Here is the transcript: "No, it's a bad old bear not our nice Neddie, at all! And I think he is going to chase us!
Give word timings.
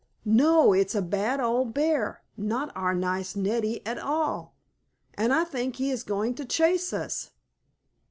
"No, 0.25 0.73
it's 0.73 0.95
a 0.95 1.01
bad 1.03 1.39
old 1.39 1.75
bear 1.75 2.23
not 2.35 2.75
our 2.75 2.95
nice 2.95 3.35
Neddie, 3.35 3.85
at 3.85 3.99
all! 3.99 4.55
And 5.13 5.31
I 5.31 5.43
think 5.43 5.75
he 5.75 5.91
is 5.91 6.01
going 6.01 6.33
to 6.41 6.45
chase 6.45 6.91
us! 6.91 7.29